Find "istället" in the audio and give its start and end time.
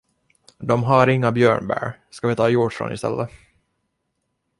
2.93-3.29